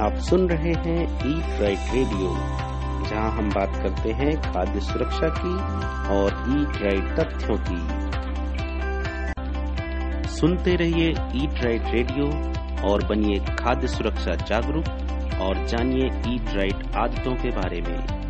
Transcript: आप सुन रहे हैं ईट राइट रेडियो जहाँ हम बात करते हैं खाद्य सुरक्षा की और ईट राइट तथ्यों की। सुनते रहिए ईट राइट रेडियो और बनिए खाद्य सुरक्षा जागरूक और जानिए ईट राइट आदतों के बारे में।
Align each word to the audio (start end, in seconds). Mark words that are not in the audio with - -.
आप 0.00 0.14
सुन 0.18 0.48
रहे 0.48 0.72
हैं 0.84 1.02
ईट 1.02 1.60
राइट 1.60 1.78
रेडियो 1.94 2.28
जहाँ 3.08 3.30
हम 3.32 3.50
बात 3.50 3.74
करते 3.82 4.12
हैं 4.12 4.30
खाद्य 4.42 4.80
सुरक्षा 4.80 5.28
की 5.36 5.52
और 6.14 6.32
ईट 6.52 6.80
राइट 6.82 7.12
तथ्यों 7.18 7.56
की। 7.68 7.78
सुनते 10.28 10.74
रहिए 10.76 11.10
ईट 11.42 11.62
राइट 11.64 11.84
रेडियो 11.94 12.26
और 12.90 13.06
बनिए 13.08 13.38
खाद्य 13.56 13.88
सुरक्षा 13.88 14.34
जागरूक 14.44 14.88
और 15.40 15.64
जानिए 15.66 16.06
ईट 16.34 16.54
राइट 16.56 16.96
आदतों 16.96 17.34
के 17.34 17.50
बारे 17.50 17.80
में। 17.80 18.23